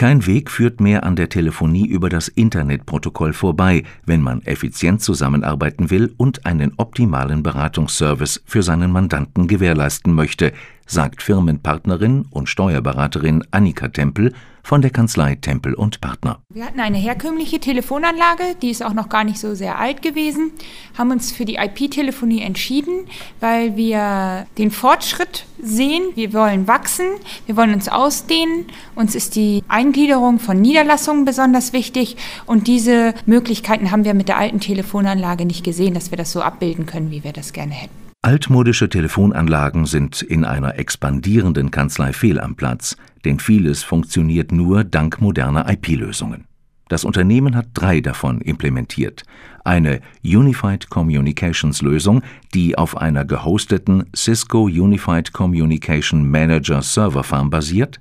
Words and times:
Kein 0.00 0.24
Weg 0.26 0.50
führt 0.50 0.80
mehr 0.80 1.04
an 1.04 1.14
der 1.14 1.28
Telefonie 1.28 1.86
über 1.86 2.08
das 2.08 2.28
Internetprotokoll 2.28 3.34
vorbei, 3.34 3.82
wenn 4.06 4.22
man 4.22 4.40
effizient 4.46 5.02
zusammenarbeiten 5.02 5.90
will 5.90 6.14
und 6.16 6.46
einen 6.46 6.72
optimalen 6.78 7.42
Beratungsservice 7.42 8.42
für 8.46 8.62
seinen 8.62 8.92
Mandanten 8.92 9.46
gewährleisten 9.46 10.14
möchte, 10.14 10.54
sagt 10.90 11.22
Firmenpartnerin 11.22 12.26
und 12.30 12.48
Steuerberaterin 12.48 13.44
Annika 13.52 13.88
Tempel 13.88 14.32
von 14.62 14.82
der 14.82 14.90
Kanzlei 14.90 15.36
Tempel 15.36 15.74
und 15.74 16.00
Partner. 16.00 16.40
Wir 16.50 16.66
hatten 16.66 16.80
eine 16.80 16.98
herkömmliche 16.98 17.60
Telefonanlage, 17.60 18.56
die 18.60 18.70
ist 18.70 18.84
auch 18.84 18.92
noch 18.92 19.08
gar 19.08 19.24
nicht 19.24 19.38
so 19.38 19.54
sehr 19.54 19.78
alt 19.78 20.02
gewesen, 20.02 20.52
haben 20.98 21.10
uns 21.10 21.32
für 21.32 21.44
die 21.44 21.56
IP-Telefonie 21.56 22.42
entschieden, 22.42 23.06
weil 23.38 23.76
wir 23.76 24.46
den 24.58 24.70
Fortschritt 24.70 25.46
sehen. 25.62 26.02
Wir 26.14 26.32
wollen 26.32 26.66
wachsen, 26.66 27.06
wir 27.46 27.56
wollen 27.56 27.72
uns 27.72 27.88
ausdehnen. 27.88 28.66
Uns 28.94 29.14
ist 29.14 29.36
die 29.36 29.62
Eingliederung 29.68 30.38
von 30.38 30.60
Niederlassungen 30.60 31.24
besonders 31.24 31.72
wichtig 31.72 32.16
und 32.46 32.66
diese 32.66 33.14
Möglichkeiten 33.26 33.90
haben 33.90 34.04
wir 34.04 34.14
mit 34.14 34.28
der 34.28 34.38
alten 34.38 34.60
Telefonanlage 34.60 35.46
nicht 35.46 35.64
gesehen, 35.64 35.94
dass 35.94 36.10
wir 36.10 36.18
das 36.18 36.32
so 36.32 36.42
abbilden 36.42 36.86
können, 36.86 37.10
wie 37.10 37.24
wir 37.24 37.32
das 37.32 37.52
gerne 37.52 37.72
hätten. 37.72 38.09
Altmodische 38.22 38.90
Telefonanlagen 38.90 39.86
sind 39.86 40.20
in 40.20 40.44
einer 40.44 40.78
expandierenden 40.78 41.70
Kanzlei 41.70 42.12
fehl 42.12 42.38
am 42.38 42.54
Platz, 42.54 42.98
denn 43.24 43.38
vieles 43.38 43.82
funktioniert 43.82 44.52
nur 44.52 44.84
dank 44.84 45.22
moderner 45.22 45.66
IP-Lösungen. 45.70 46.44
Das 46.88 47.04
Unternehmen 47.04 47.56
hat 47.56 47.68
drei 47.72 48.02
davon 48.02 48.42
implementiert. 48.42 49.22
Eine 49.64 50.02
Unified 50.22 50.90
Communications 50.90 51.80
Lösung, 51.80 52.20
die 52.52 52.76
auf 52.76 52.98
einer 52.98 53.24
gehosteten 53.24 54.04
Cisco 54.14 54.64
Unified 54.64 55.32
Communication 55.32 56.30
Manager 56.30 56.82
Server 56.82 57.24
Farm 57.24 57.48
basiert, 57.48 58.00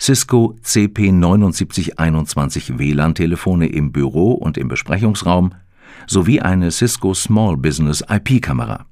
Cisco 0.00 0.56
CP7921 0.64 2.76
WLAN-Telefone 2.76 3.68
im 3.68 3.92
Büro 3.92 4.32
und 4.32 4.58
im 4.58 4.66
Besprechungsraum 4.66 5.54
sowie 6.08 6.40
eine 6.40 6.72
Cisco 6.72 7.14
Small 7.14 7.56
Business 7.56 8.02
IP-Kamera. 8.08 8.84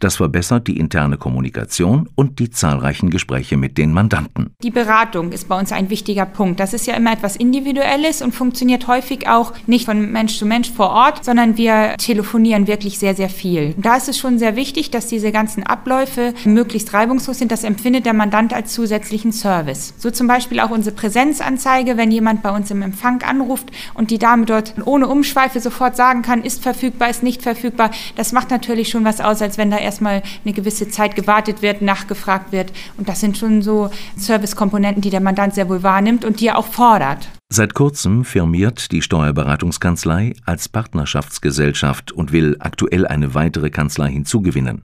Das 0.00 0.16
verbessert 0.16 0.68
die 0.68 0.78
interne 0.78 1.16
Kommunikation 1.16 2.08
und 2.14 2.38
die 2.38 2.50
zahlreichen 2.50 3.10
Gespräche 3.10 3.56
mit 3.56 3.78
den 3.78 3.92
Mandanten. 3.92 4.54
Die 4.62 4.70
Beratung 4.70 5.32
ist 5.32 5.48
bei 5.48 5.58
uns 5.58 5.72
ein 5.72 5.90
wichtiger 5.90 6.26
Punkt. 6.26 6.60
Das 6.60 6.72
ist 6.72 6.86
ja 6.86 6.94
immer 6.94 7.12
etwas 7.12 7.36
Individuelles 7.36 8.22
und 8.22 8.32
funktioniert 8.32 8.86
häufig 8.86 9.28
auch 9.28 9.52
nicht 9.66 9.84
von 9.84 10.10
Mensch 10.12 10.38
zu 10.38 10.46
Mensch 10.46 10.70
vor 10.70 10.90
Ort, 10.90 11.24
sondern 11.24 11.56
wir 11.56 11.94
telefonieren 11.98 12.66
wirklich 12.66 12.98
sehr, 12.98 13.14
sehr 13.14 13.28
viel. 13.28 13.74
Da 13.76 13.96
ist 13.96 14.08
es 14.08 14.18
schon 14.18 14.38
sehr 14.38 14.56
wichtig, 14.56 14.90
dass 14.90 15.06
diese 15.06 15.32
ganzen 15.32 15.62
Abläufe 15.62 16.34
möglichst 16.44 16.94
reibungslos 16.94 17.38
sind. 17.38 17.52
Das 17.52 17.64
empfindet 17.64 18.06
der 18.06 18.14
Mandant 18.14 18.52
als 18.52 18.72
zusätzlichen 18.72 19.32
Service. 19.32 19.94
So 19.98 20.10
zum 20.10 20.26
Beispiel 20.26 20.60
auch 20.60 20.70
unsere 20.70 20.94
Präsenzanzeige, 20.94 21.96
wenn 21.96 22.10
jemand 22.10 22.42
bei 22.42 22.50
uns 22.50 22.70
im 22.70 22.82
Empfang 22.82 23.22
anruft 23.22 23.70
und 23.94 24.10
die 24.10 24.18
Dame 24.18 24.46
dort 24.46 24.74
ohne 24.84 25.08
Umschweife 25.08 25.60
sofort 25.60 25.96
sagen 25.96 26.22
kann, 26.22 26.42
ist 26.42 26.62
verfügbar, 26.62 27.10
ist 27.10 27.22
nicht 27.22 27.42
verfügbar. 27.42 27.90
Das 28.16 28.32
macht 28.32 28.50
natürlich 28.50 28.88
schon 28.88 29.04
was 29.04 29.20
aus, 29.20 29.42
als 29.42 29.57
wenn 29.58 29.70
da 29.70 29.78
erstmal 29.78 30.22
eine 30.44 30.54
gewisse 30.54 30.88
Zeit 30.88 31.16
gewartet 31.16 31.60
wird, 31.60 31.82
nachgefragt 31.82 32.52
wird. 32.52 32.72
Und 32.96 33.08
das 33.08 33.20
sind 33.20 33.36
schon 33.36 33.62
so 33.62 33.90
Servicekomponenten, 34.16 35.02
die 35.02 35.10
der 35.10 35.20
Mandant 35.20 35.54
sehr 35.54 35.68
wohl 35.68 35.82
wahrnimmt 35.82 36.24
und 36.24 36.40
die 36.40 36.46
er 36.46 36.58
auch 36.58 36.66
fordert. 36.66 37.28
Seit 37.50 37.74
kurzem 37.74 38.24
firmiert 38.24 38.92
die 38.92 39.02
Steuerberatungskanzlei 39.02 40.34
als 40.44 40.68
Partnerschaftsgesellschaft 40.68 42.12
und 42.12 42.32
will 42.32 42.56
aktuell 42.60 43.06
eine 43.06 43.34
weitere 43.34 43.70
Kanzlei 43.70 44.10
hinzugewinnen. 44.10 44.82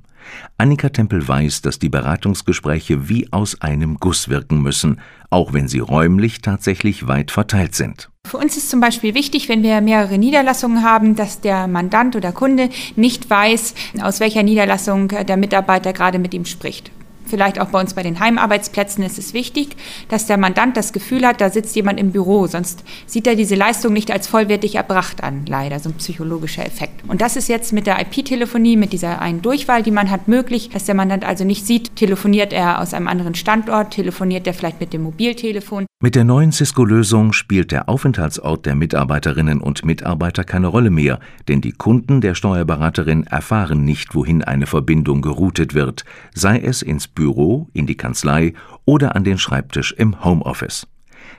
Annika 0.56 0.88
Tempel 0.88 1.26
weiß, 1.26 1.60
dass 1.62 1.78
die 1.78 1.90
Beratungsgespräche 1.90 3.08
wie 3.08 3.30
aus 3.32 3.60
einem 3.60 3.98
Guss 3.98 4.28
wirken 4.28 4.62
müssen, 4.62 5.00
auch 5.30 5.52
wenn 5.52 5.68
sie 5.68 5.80
räumlich 5.80 6.40
tatsächlich 6.40 7.06
weit 7.06 7.30
verteilt 7.30 7.74
sind. 7.74 8.08
Für 8.34 8.38
uns 8.38 8.56
ist 8.56 8.68
zum 8.68 8.80
Beispiel 8.80 9.14
wichtig, 9.14 9.48
wenn 9.48 9.62
wir 9.62 9.80
mehrere 9.80 10.18
Niederlassungen 10.18 10.82
haben, 10.82 11.14
dass 11.14 11.40
der 11.40 11.68
Mandant 11.68 12.16
oder 12.16 12.32
Kunde 12.32 12.68
nicht 12.96 13.30
weiß, 13.30 13.74
aus 14.02 14.18
welcher 14.18 14.42
Niederlassung 14.42 15.06
der 15.06 15.36
Mitarbeiter 15.36 15.92
gerade 15.92 16.18
mit 16.18 16.34
ihm 16.34 16.44
spricht 16.44 16.90
vielleicht 17.24 17.60
auch 17.60 17.68
bei 17.68 17.80
uns 17.80 17.94
bei 17.94 18.02
den 18.02 18.20
Heimarbeitsplätzen 18.20 19.04
ist 19.04 19.18
es 19.18 19.34
wichtig, 19.34 19.76
dass 20.08 20.26
der 20.26 20.36
Mandant 20.36 20.76
das 20.76 20.92
Gefühl 20.92 21.26
hat, 21.26 21.40
da 21.40 21.50
sitzt 21.50 21.76
jemand 21.76 21.98
im 21.98 22.12
Büro, 22.12 22.46
sonst 22.46 22.84
sieht 23.06 23.26
er 23.26 23.36
diese 23.36 23.54
Leistung 23.54 23.92
nicht 23.92 24.10
als 24.10 24.26
vollwertig 24.26 24.76
erbracht 24.76 25.22
an, 25.22 25.46
leider, 25.46 25.78
so 25.80 25.90
ein 25.90 25.94
psychologischer 25.94 26.64
Effekt. 26.64 27.02
Und 27.08 27.20
das 27.20 27.36
ist 27.36 27.48
jetzt 27.48 27.72
mit 27.72 27.86
der 27.86 28.00
IP-Telefonie, 28.00 28.76
mit 28.76 28.92
dieser 28.92 29.20
einen 29.20 29.42
Durchwahl, 29.42 29.82
die 29.82 29.90
man 29.90 30.10
hat, 30.10 30.28
möglich, 30.28 30.70
dass 30.70 30.84
der 30.84 30.94
Mandant 30.94 31.24
also 31.24 31.44
nicht 31.44 31.66
sieht, 31.66 31.96
telefoniert 31.96 32.52
er 32.52 32.80
aus 32.80 32.94
einem 32.94 33.08
anderen 33.08 33.34
Standort, 33.34 33.92
telefoniert 33.92 34.46
er 34.46 34.54
vielleicht 34.54 34.80
mit 34.80 34.92
dem 34.92 35.02
Mobiltelefon. 35.02 35.86
Mit 36.02 36.16
der 36.16 36.24
neuen 36.24 36.52
Cisco-Lösung 36.52 37.32
spielt 37.32 37.72
der 37.72 37.88
Aufenthaltsort 37.88 38.66
der 38.66 38.74
Mitarbeiterinnen 38.74 39.62
und 39.62 39.86
Mitarbeiter 39.86 40.44
keine 40.44 40.66
Rolle 40.66 40.90
mehr, 40.90 41.18
denn 41.48 41.62
die 41.62 41.72
Kunden 41.72 42.20
der 42.20 42.34
Steuerberaterin 42.34 43.26
erfahren 43.26 43.84
nicht, 43.84 44.14
wohin 44.14 44.44
eine 44.44 44.66
Verbindung 44.66 45.22
geroutet 45.22 45.72
wird, 45.72 46.04
sei 46.34 46.58
es 46.58 46.82
ins 46.82 47.08
Büro, 47.14 47.68
in 47.72 47.86
die 47.86 47.96
Kanzlei 47.96 48.54
oder 48.84 49.16
an 49.16 49.24
den 49.24 49.38
Schreibtisch 49.38 49.92
im 49.92 50.24
Homeoffice. 50.24 50.86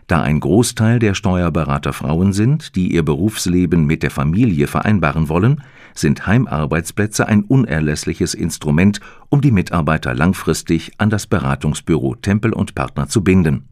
Da 0.08 0.22
ein 0.22 0.40
Großteil 0.40 1.00
der 1.00 1.16
Steuerberater 1.16 1.94
Frauen 1.94 2.32
sind, 2.32 2.76
die 2.76 2.94
ihr 2.94 3.04
Berufsleben 3.04 3.86
mit 3.86 4.04
der 4.04 4.12
Familie 4.12 4.68
vereinbaren 4.68 5.30
wollen, 5.30 5.64
sind 5.96 6.28
Heimarbeitsplätze 6.28 7.28
ein 7.28 7.44
unerlässliches 7.44 8.34
Instrument, 8.34 9.00
um 9.30 9.42
die 9.42 9.52
Mitarbeiter 9.52 10.14
langfristig 10.14 10.92
an 10.98 11.10
das 11.10 11.26
Beratungsbüro 11.26 12.16
Tempel 12.16 12.54
und 12.54 12.76
Partner 12.76 13.08
zu 13.08 13.24
binden. 13.24 13.70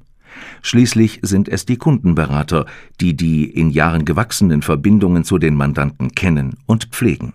Schließlich 0.64 1.20
sind 1.22 1.47
es 1.47 1.66
die 1.66 1.78
Kundenberater, 1.78 2.66
die 3.00 3.16
die 3.16 3.46
in 3.46 3.70
Jahren 3.70 4.06
gewachsenen 4.06 4.64
Verbindungen 4.64 5.24
zu 5.24 5.38
den 5.38 5.56
Mandanten 5.56 6.14
kennen 6.14 6.58
und 6.66 6.85
pflegen. 6.85 7.34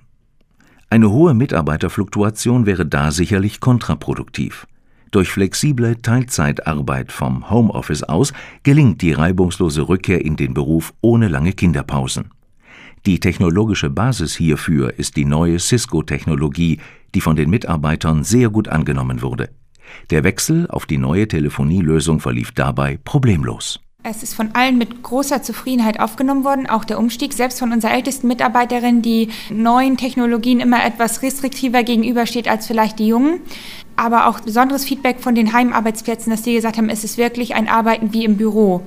Eine 0.90 1.10
hohe 1.10 1.34
Mitarbeiterfluktuation 1.34 2.64
wäre 2.64 2.86
da 2.86 3.10
sicherlich 3.10 3.60
kontraproduktiv. 3.60 4.66
Durch 5.10 5.28
flexible 5.28 5.96
Teilzeitarbeit 6.00 7.12
vom 7.12 7.50
Homeoffice 7.50 8.04
aus 8.04 8.32
gelingt 8.62 9.02
die 9.02 9.12
reibungslose 9.12 9.88
Rückkehr 9.88 10.24
in 10.24 10.36
den 10.36 10.54
Beruf 10.54 10.94
ohne 11.02 11.28
lange 11.28 11.52
Kinderpausen. 11.52 12.30
Die 13.06 13.20
technologische 13.20 13.90
Basis 13.90 14.34
hierfür 14.34 14.98
ist 14.98 15.16
die 15.16 15.24
neue 15.24 15.58
Cisco-Technologie, 15.58 16.80
die 17.14 17.20
von 17.20 17.36
den 17.36 17.50
Mitarbeitern 17.50 18.24
sehr 18.24 18.48
gut 18.48 18.68
angenommen 18.68 19.20
wurde. 19.22 19.50
Der 20.10 20.24
Wechsel 20.24 20.66
auf 20.68 20.86
die 20.86 20.98
neue 20.98 21.28
Telefonielösung 21.28 22.20
verlief 22.20 22.52
dabei 22.52 22.98
problemlos. 23.04 23.80
Es 24.10 24.22
ist 24.22 24.32
von 24.32 24.54
allen 24.54 24.78
mit 24.78 25.02
großer 25.02 25.42
Zufriedenheit 25.42 26.00
aufgenommen 26.00 26.42
worden, 26.42 26.66
auch 26.66 26.86
der 26.86 26.98
Umstieg, 26.98 27.34
selbst 27.34 27.58
von 27.58 27.72
unserer 27.72 27.92
ältesten 27.92 28.26
Mitarbeiterin, 28.26 29.02
die 29.02 29.28
neuen 29.50 29.98
Technologien 29.98 30.60
immer 30.60 30.82
etwas 30.82 31.20
restriktiver 31.20 31.82
gegenübersteht 31.82 32.48
als 32.48 32.66
vielleicht 32.66 33.00
die 33.00 33.08
jungen. 33.08 33.40
Aber 33.96 34.26
auch 34.26 34.40
besonderes 34.40 34.86
Feedback 34.86 35.20
von 35.20 35.34
den 35.34 35.52
Heimarbeitsplätzen, 35.52 36.30
dass 36.30 36.40
die 36.40 36.54
gesagt 36.54 36.78
haben, 36.78 36.88
es 36.88 37.04
ist 37.04 37.18
wirklich 37.18 37.54
ein 37.54 37.68
Arbeiten 37.68 38.14
wie 38.14 38.24
im 38.24 38.38
Büro 38.38 38.80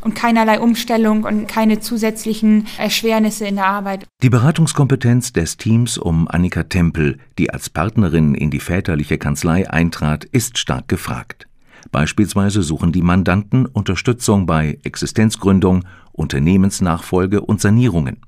und 0.00 0.14
keinerlei 0.14 0.60
Umstellung 0.60 1.24
und 1.24 1.48
keine 1.48 1.80
zusätzlichen 1.80 2.68
Erschwernisse 2.78 3.48
in 3.48 3.56
der 3.56 3.66
Arbeit. 3.66 4.06
Die 4.22 4.30
Beratungskompetenz 4.30 5.32
des 5.32 5.56
Teams 5.56 5.98
um 5.98 6.28
Annika 6.28 6.62
Tempel, 6.62 7.18
die 7.36 7.50
als 7.50 7.68
Partnerin 7.68 8.36
in 8.36 8.52
die 8.52 8.60
väterliche 8.60 9.18
Kanzlei 9.18 9.68
eintrat, 9.68 10.24
ist 10.24 10.56
stark 10.56 10.86
gefragt. 10.86 11.47
Beispielsweise 11.90 12.62
suchen 12.62 12.92
die 12.92 13.02
Mandanten 13.02 13.66
Unterstützung 13.66 14.46
bei 14.46 14.78
Existenzgründung, 14.82 15.84
Unternehmensnachfolge 16.12 17.40
und 17.40 17.60
Sanierungen. 17.60 18.18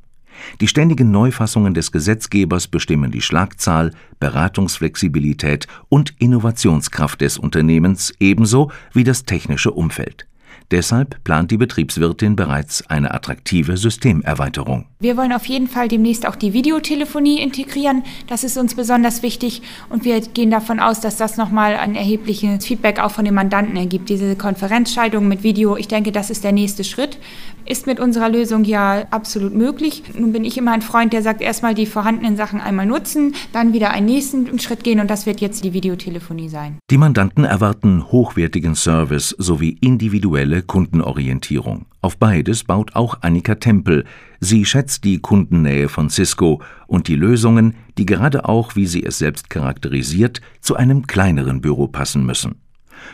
Die 0.60 0.68
ständigen 0.68 1.10
Neufassungen 1.10 1.74
des 1.74 1.92
Gesetzgebers 1.92 2.68
bestimmen 2.68 3.10
die 3.10 3.20
Schlagzahl, 3.20 3.92
Beratungsflexibilität 4.20 5.66
und 5.88 6.14
Innovationskraft 6.18 7.20
des 7.20 7.36
Unternehmens 7.36 8.14
ebenso 8.20 8.70
wie 8.92 9.04
das 9.04 9.24
technische 9.24 9.72
Umfeld. 9.72 10.29
Deshalb 10.70 11.24
plant 11.24 11.50
die 11.50 11.56
Betriebswirtin 11.56 12.36
bereits 12.36 12.88
eine 12.88 13.12
attraktive 13.12 13.76
Systemerweiterung. 13.76 14.86
Wir 15.00 15.16
wollen 15.16 15.32
auf 15.32 15.46
jeden 15.46 15.66
Fall 15.66 15.88
demnächst 15.88 16.28
auch 16.28 16.36
die 16.36 16.52
Videotelefonie 16.52 17.40
integrieren. 17.40 18.04
Das 18.28 18.44
ist 18.44 18.56
uns 18.56 18.74
besonders 18.74 19.22
wichtig 19.24 19.62
und 19.88 20.04
wir 20.04 20.20
gehen 20.20 20.50
davon 20.50 20.78
aus, 20.78 21.00
dass 21.00 21.16
das 21.16 21.36
nochmal 21.36 21.74
ein 21.74 21.96
erhebliches 21.96 22.66
Feedback 22.66 23.00
auch 23.00 23.10
von 23.10 23.24
den 23.24 23.34
Mandanten 23.34 23.76
ergibt. 23.76 24.08
Diese 24.08 24.36
Konferenzschaltung 24.36 25.26
mit 25.26 25.42
Video, 25.42 25.76
ich 25.76 25.88
denke, 25.88 26.12
das 26.12 26.30
ist 26.30 26.44
der 26.44 26.52
nächste 26.52 26.84
Schritt. 26.84 27.18
Ist 27.70 27.86
mit 27.86 28.00
unserer 28.00 28.28
Lösung 28.28 28.64
ja 28.64 29.06
absolut 29.12 29.54
möglich. 29.54 30.02
Nun 30.18 30.32
bin 30.32 30.44
ich 30.44 30.58
immer 30.58 30.72
ein 30.72 30.82
Freund, 30.82 31.12
der 31.12 31.22
sagt, 31.22 31.40
erstmal 31.40 31.72
die 31.72 31.86
vorhandenen 31.86 32.36
Sachen 32.36 32.60
einmal 32.60 32.84
nutzen, 32.84 33.32
dann 33.52 33.72
wieder 33.72 33.92
einen 33.92 34.06
nächsten 34.06 34.58
Schritt 34.58 34.82
gehen 34.82 34.98
und 34.98 35.08
das 35.08 35.24
wird 35.24 35.40
jetzt 35.40 35.62
die 35.62 35.72
Videotelefonie 35.72 36.48
sein. 36.48 36.78
Die 36.90 36.98
Mandanten 36.98 37.44
erwarten 37.44 38.10
hochwertigen 38.10 38.74
Service 38.74 39.36
sowie 39.38 39.78
individuelle 39.80 40.62
Kundenorientierung. 40.62 41.86
Auf 42.00 42.16
beides 42.16 42.64
baut 42.64 42.96
auch 42.96 43.18
Annika 43.20 43.54
Tempel. 43.54 44.04
Sie 44.40 44.64
schätzt 44.64 45.04
die 45.04 45.20
Kundennähe 45.20 45.88
von 45.88 46.10
Cisco 46.10 46.60
und 46.88 47.06
die 47.06 47.14
Lösungen, 47.14 47.76
die 47.98 48.04
gerade 48.04 48.48
auch, 48.48 48.74
wie 48.74 48.88
sie 48.88 49.04
es 49.04 49.18
selbst 49.18 49.48
charakterisiert, 49.48 50.40
zu 50.60 50.74
einem 50.74 51.06
kleineren 51.06 51.60
Büro 51.60 51.86
passen 51.86 52.26
müssen. 52.26 52.56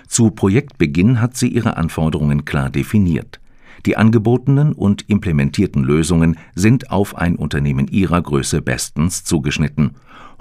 Zu 0.08 0.30
Projektbeginn 0.30 1.20
hat 1.20 1.36
sie 1.36 1.48
ihre 1.48 1.76
Anforderungen 1.76 2.46
klar 2.46 2.70
definiert. 2.70 3.38
Die 3.86 3.96
angebotenen 3.96 4.72
und 4.72 5.08
implementierten 5.08 5.84
Lösungen 5.84 6.36
sind 6.56 6.90
auf 6.90 7.16
ein 7.16 7.36
Unternehmen 7.36 7.86
ihrer 7.86 8.20
Größe 8.20 8.60
bestens 8.60 9.22
zugeschnitten. 9.22 9.92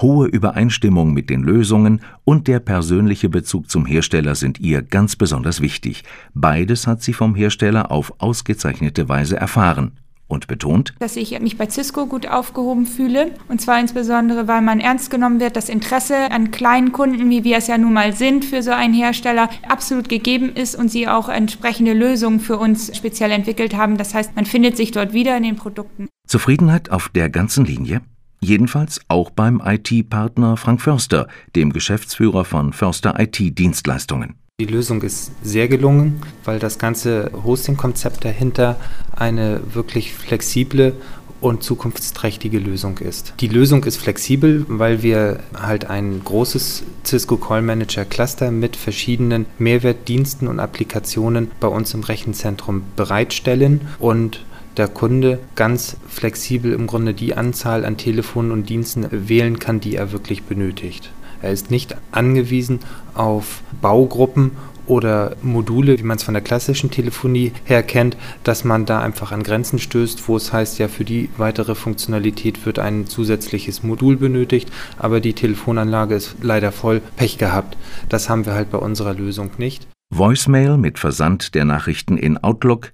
Hohe 0.01 0.27
Übereinstimmung 0.27 1.13
mit 1.13 1.30
den 1.30 1.44
Lösungen 1.44 2.01
und 2.24 2.47
der 2.47 2.59
persönliche 2.59 3.30
Bezug 3.30 3.69
zum 3.69 3.86
Hersteller 3.86 4.33
sind 4.33 4.59
ihr 4.59 4.81
ganz 4.81 5.15
besonders 5.15 5.62
wichtig. 5.62 6.03
Beides 6.33 6.88
hat 6.88 7.03
sie 7.03 7.13
vom 7.13 7.36
Hersteller 7.36 7.92
auf 7.92 8.13
ausgezeichnete 8.18 9.07
Weise 9.07 9.38
erfahren 9.38 9.91
und 10.36 10.48
betont, 10.48 10.94
dass 11.00 11.16
ich 11.16 11.40
mich 11.40 11.58
bei 11.58 11.68
Cisco 11.68 12.06
gut 12.06 12.28
aufgehoben 12.28 12.86
fühle. 12.86 13.32
Und 13.48 13.60
zwar 13.60 13.80
insbesondere, 13.80 14.48
weil 14.48 14.62
man 14.62 14.80
ernst 14.80 15.10
genommen 15.10 15.40
wird, 15.40 15.56
das 15.56 15.70
Interesse 15.70 16.30
an 16.32 16.52
kleinen 16.52 16.92
Kunden, 16.92 17.30
wie 17.32 17.44
wir 17.44 17.58
es 17.58 17.66
ja 17.66 17.80
nun 17.80 17.94
mal 17.94 18.14
sind 18.14 18.46
für 18.46 18.62
so 18.62 18.72
einen 18.72 18.94
Hersteller, 18.94 19.50
absolut 19.68 20.10
gegeben 20.10 20.54
ist 20.54 20.76
und 20.76 20.90
sie 20.90 21.08
auch 21.08 21.30
entsprechende 21.30 21.94
Lösungen 21.94 22.40
für 22.40 22.58
uns 22.58 22.96
speziell 22.96 23.32
entwickelt 23.32 23.76
haben. 23.76 23.98
Das 23.98 24.14
heißt, 24.14 24.36
man 24.36 24.46
findet 24.46 24.78
sich 24.78 24.92
dort 24.92 25.14
wieder 25.14 25.36
in 25.36 25.44
den 25.44 25.56
Produkten. 25.56 26.08
Zufriedenheit 26.28 26.92
auf 26.92 27.10
der 27.10 27.30
ganzen 27.30 27.66
Linie? 27.66 28.02
Jedenfalls 28.42 29.02
auch 29.08 29.32
beim 29.32 29.62
IT-Partner 29.66 30.58
Frank 30.58 30.82
Förster, 30.82 31.28
dem 31.56 31.74
Geschäftsführer 31.74 32.46
von 32.46 32.74
Förster 32.74 33.20
IT-Dienstleistungen. 33.20 34.36
Die 34.62 34.68
Lösung 34.68 35.02
ist 35.02 35.34
sehr 35.44 35.68
gelungen, 35.68 36.22
weil 36.46 36.60
das 36.60 36.80
ganze 36.80 37.30
Hosting-Konzept 37.44 38.24
dahinter 38.24 38.78
eine 39.13 39.60
wirklich 39.74 40.13
flexible 40.13 40.94
und 41.42 41.62
zukunftsträchtige 41.62 42.60
Lösung 42.60 43.00
ist. 43.00 43.34
Die 43.42 43.50
Lösung 43.50 43.84
ist 43.84 43.98
flexibel, 43.98 44.66
weil 44.69 45.04
wir 45.04 45.42
halt 45.54 45.90
ein 45.90 46.22
großes 46.24 46.84
Cisco 47.06 47.36
Call 47.36 47.63
Manager 47.63 48.06
Cluster 48.06 48.50
mit 48.50 48.78
verschiedenen 48.78 49.46
Mehrwertdiensten 49.60 50.48
und 50.48 50.62
Applikationen 50.62 51.51
bei 51.60 51.68
uns 51.68 51.94
im 51.94 52.04
Rechenzentrum 52.04 52.84
bereitstellen 52.96 53.81
und 54.00 54.46
der 54.78 54.88
Kunde 54.88 55.40
ganz 55.56 55.98
flexibel 56.08 56.72
im 56.72 56.88
Grunde 56.88 57.13
die 57.13 57.36
Anzahl 57.36 57.84
an 57.84 57.98
Telefonen 57.98 58.51
und 58.51 58.69
Diensten 58.69 59.06
wählen 59.12 59.60
kann, 59.60 59.81
die 59.81 59.98
er 59.98 60.13
wirklich 60.13 60.44
benötigt. 60.44 61.12
Er 61.45 61.51
ist 61.51 61.69
nicht 61.69 61.95
angewiesen 62.12 62.80
auf 63.13 63.62
Baugruppen 63.80 64.51
oder 64.88 65.36
Module, 65.44 66.00
wie 66.00 66.03
man 66.03 66.18
es 66.18 66.24
von 66.24 66.33
der 66.33 66.42
klassischen 66.42 66.89
Telefonie 66.89 67.51
her 67.65 67.83
kennt, 67.83 68.18
dass 68.44 68.63
man 68.63 68.88
da 68.88 69.00
einfach 69.00 69.31
an 69.31 69.44
Grenzen 69.44 69.77
stößt, 69.77 70.27
wo 70.27 70.38
es 70.38 70.51
heißt, 70.51 70.80
ja, 70.80 70.88
für 70.88 71.06
die 71.06 71.30
weitere 71.38 71.75
Funktionalität 71.75 72.65
wird 72.65 72.80
ein 72.80 73.06
zusätzliches 73.06 73.83
Modul 73.83 74.18
benötigt, 74.18 74.71
aber 74.97 75.19
die 75.19 75.33
Telefonanlage 75.33 76.15
ist 76.15 76.36
leider 76.42 76.71
voll 76.71 77.00
Pech 77.15 77.38
gehabt. 77.38 77.77
Das 78.09 78.27
haben 78.27 78.48
wir 78.48 78.53
halt 78.53 78.71
bei 78.71 78.80
unserer 78.80 79.13
Lösung 79.13 79.51
nicht. 79.59 79.88
Voicemail 80.09 80.77
mit 80.77 80.98
Versand 80.98 81.53
der 81.53 81.65
Nachrichten 81.65 82.18
in 82.18 82.39
Outlook, 82.39 82.91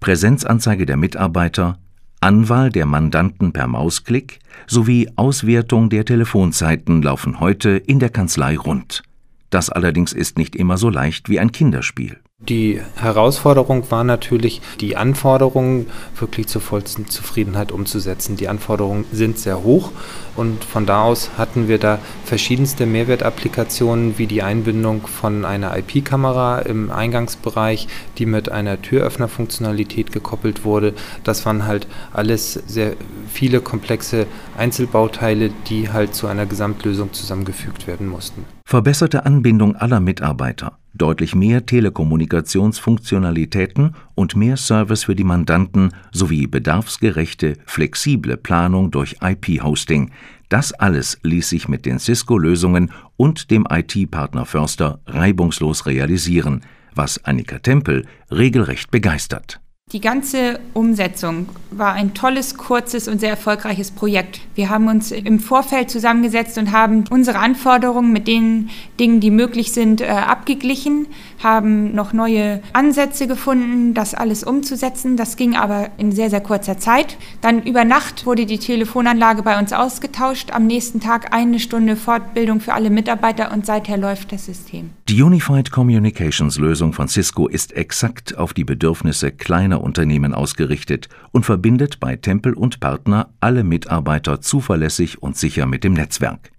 Präsenzanzeige 0.00 0.84
der 0.84 0.98
Mitarbeiter, 0.98 1.78
Anwahl 2.20 2.70
der 2.70 2.86
Mandanten 2.86 3.52
per 3.52 3.66
Mausklick 3.66 4.40
sowie 4.66 5.08
Auswertung 5.16 5.90
der 5.90 6.04
Telefonzeiten 6.04 7.02
laufen 7.02 7.40
heute 7.40 7.70
in 7.70 7.98
der 7.98 8.10
Kanzlei 8.10 8.56
rund. 8.56 9.02
Das 9.50 9.70
allerdings 9.70 10.12
ist 10.12 10.38
nicht 10.38 10.56
immer 10.56 10.76
so 10.76 10.90
leicht 10.90 11.28
wie 11.28 11.38
ein 11.38 11.52
Kinderspiel. 11.52 12.18
Die 12.48 12.80
Herausforderung 12.94 13.90
war 13.90 14.04
natürlich, 14.04 14.60
die 14.80 14.96
Anforderungen 14.96 15.86
wirklich 16.16 16.46
zur 16.46 16.60
vollsten 16.60 17.08
Zufriedenheit 17.08 17.72
umzusetzen. 17.72 18.36
Die 18.36 18.46
Anforderungen 18.46 19.04
sind 19.10 19.38
sehr 19.38 19.64
hoch 19.64 19.90
und 20.36 20.62
von 20.62 20.86
da 20.86 21.02
aus 21.02 21.30
hatten 21.38 21.66
wir 21.66 21.78
da 21.78 21.98
verschiedenste 22.24 22.86
Mehrwertapplikationen 22.86 24.16
wie 24.18 24.28
die 24.28 24.42
Einbindung 24.42 25.08
von 25.08 25.44
einer 25.44 25.76
IP-Kamera 25.76 26.60
im 26.60 26.92
Eingangsbereich, 26.92 27.88
die 28.18 28.26
mit 28.26 28.48
einer 28.48 28.80
Türöffnerfunktionalität 28.80 30.12
gekoppelt 30.12 30.64
wurde. 30.64 30.94
Das 31.24 31.44
waren 31.46 31.66
halt 31.66 31.88
alles 32.12 32.52
sehr 32.52 32.92
viele 33.28 33.60
komplexe 33.60 34.26
Einzelbauteile, 34.56 35.50
die 35.68 35.90
halt 35.90 36.14
zu 36.14 36.28
einer 36.28 36.46
Gesamtlösung 36.46 37.12
zusammengefügt 37.12 37.88
werden 37.88 38.06
mussten. 38.06 38.44
Verbesserte 38.68 39.24
Anbindung 39.24 39.76
aller 39.76 40.00
Mitarbeiter 40.00 40.76
deutlich 40.92 41.36
mehr 41.36 41.66
Telekommunikationsfunktionalitäten 41.66 43.94
und 44.16 44.34
mehr 44.34 44.56
Service 44.56 45.04
für 45.04 45.14
die 45.14 45.22
Mandanten 45.22 45.92
sowie 46.10 46.48
bedarfsgerechte, 46.48 47.58
flexible 47.64 48.36
Planung 48.36 48.90
durch 48.90 49.18
IP-Hosting. 49.22 50.10
Das 50.48 50.72
alles 50.72 51.20
ließ 51.22 51.48
sich 51.48 51.68
mit 51.68 51.86
den 51.86 52.00
Cisco-Lösungen 52.00 52.90
und 53.16 53.52
dem 53.52 53.68
IT-Partner 53.70 54.46
Förster 54.46 54.98
reibungslos 55.06 55.86
realisieren, 55.86 56.62
was 56.92 57.24
Annika 57.24 57.60
Tempel 57.60 58.04
regelrecht 58.32 58.90
begeistert. 58.90 59.60
Die 59.92 60.00
ganze 60.00 60.58
Umsetzung 60.74 61.48
war 61.70 61.92
ein 61.92 62.12
tolles, 62.12 62.56
kurzes 62.56 63.06
und 63.06 63.20
sehr 63.20 63.30
erfolgreiches 63.30 63.92
Projekt. 63.92 64.40
Wir 64.56 64.68
haben 64.68 64.88
uns 64.88 65.12
im 65.12 65.38
Vorfeld 65.38 65.90
zusammengesetzt 65.90 66.58
und 66.58 66.72
haben 66.72 67.04
unsere 67.08 67.38
Anforderungen 67.38 68.12
mit 68.12 68.26
den 68.26 68.68
Dingen, 68.98 69.20
die 69.20 69.30
möglich 69.30 69.72
sind, 69.72 70.00
äh, 70.00 70.06
abgeglichen, 70.06 71.06
haben 71.40 71.94
noch 71.94 72.12
neue 72.12 72.62
Ansätze 72.72 73.28
gefunden, 73.28 73.94
das 73.94 74.14
alles 74.14 74.42
umzusetzen. 74.42 75.16
Das 75.16 75.36
ging 75.36 75.54
aber 75.54 75.90
in 75.98 76.10
sehr, 76.10 76.30
sehr 76.30 76.40
kurzer 76.40 76.78
Zeit. 76.78 77.16
Dann 77.40 77.62
über 77.62 77.84
Nacht 77.84 78.26
wurde 78.26 78.44
die 78.44 78.58
Telefonanlage 78.58 79.44
bei 79.44 79.56
uns 79.56 79.72
ausgetauscht. 79.72 80.50
Am 80.50 80.66
nächsten 80.66 81.00
Tag 81.00 81.32
eine 81.32 81.60
Stunde 81.60 81.94
Fortbildung 81.94 82.58
für 82.58 82.74
alle 82.74 82.90
Mitarbeiter 82.90 83.52
und 83.52 83.66
seither 83.66 83.98
läuft 83.98 84.32
das 84.32 84.46
System. 84.46 84.90
Die 85.08 85.22
Unified 85.22 85.70
Communications 85.70 86.58
Lösung 86.58 86.92
von 86.92 87.06
Cisco 87.06 87.46
ist 87.46 87.72
exakt 87.76 88.36
auf 88.36 88.52
die 88.52 88.64
Bedürfnisse 88.64 89.30
kleiner 89.30 89.75
kleiner 89.76 89.82
Unternehmen 89.82 90.34
ausgerichtet 90.34 91.08
und 91.32 91.44
verbindet 91.44 92.00
bei 92.00 92.16
Tempel 92.16 92.54
und 92.54 92.80
Partner 92.80 93.28
alle 93.40 93.62
Mitarbeiter 93.62 94.40
zuverlässig 94.40 95.22
und 95.22 95.36
sicher 95.36 95.66
mit 95.66 95.84
dem 95.84 95.92
Netzwerk. 95.92 96.50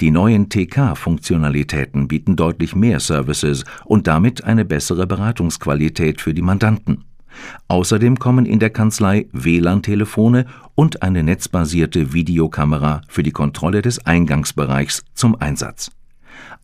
Die 0.00 0.10
neuen 0.10 0.48
TK-Funktionalitäten 0.48 2.08
bieten 2.08 2.36
deutlich 2.36 2.74
mehr 2.74 3.00
Services 3.00 3.64
und 3.84 4.06
damit 4.06 4.44
eine 4.44 4.64
bessere 4.64 5.06
Beratungsqualität 5.06 6.20
für 6.20 6.34
die 6.34 6.42
Mandanten. 6.42 7.04
Außerdem 7.68 8.18
kommen 8.18 8.46
in 8.46 8.58
der 8.58 8.70
Kanzlei 8.70 9.26
WLAN-Telefone 9.32 10.46
und 10.74 11.02
eine 11.02 11.22
netzbasierte 11.22 12.14
Videokamera 12.14 13.02
für 13.08 13.22
die 13.22 13.32
Kontrolle 13.32 13.82
des 13.82 14.06
Eingangsbereichs 14.06 15.04
zum 15.14 15.34
Einsatz 15.34 15.95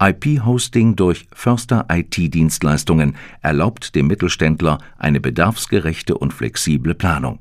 IP-Hosting 0.03 0.97
durch 0.97 1.29
Förster 1.33 1.87
IT-Dienstleistungen 1.89 3.15
erlaubt 3.41 3.94
dem 3.94 4.09
Mittelständler 4.09 4.79
eine 4.99 5.21
bedarfsgerechte 5.21 6.19
und 6.19 6.32
flexible 6.32 6.94
Planung. 6.94 7.39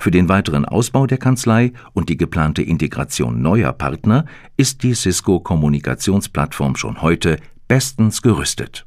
Für 0.00 0.10
den 0.10 0.28
weiteren 0.28 0.64
Ausbau 0.64 1.06
der 1.06 1.18
Kanzlei 1.18 1.72
und 1.92 2.08
die 2.08 2.16
geplante 2.16 2.62
Integration 2.62 3.40
neuer 3.40 3.72
Partner 3.72 4.24
ist 4.56 4.82
die 4.82 4.94
Cisco 4.94 5.38
Kommunikationsplattform 5.38 6.74
schon 6.74 7.02
heute 7.02 7.38
bestens 7.68 8.20
gerüstet 8.20 8.84